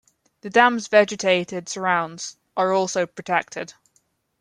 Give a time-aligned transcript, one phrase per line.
[0.41, 3.75] The dam's vegetated surrounds are also protected.